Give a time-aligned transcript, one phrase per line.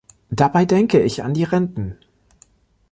[0.31, 1.95] Dabei denke ich an die Renten.